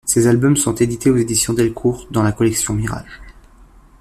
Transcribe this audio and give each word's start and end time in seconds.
Ces 0.03 0.25
albums 0.25 0.55
sont 0.57 0.73
édités 0.73 1.11
aux 1.11 1.17
éditions 1.17 1.53
Delcourt 1.53 2.07
dans 2.09 2.23
la 2.23 2.31
collection 2.31 2.73
Mirages. 2.73 3.21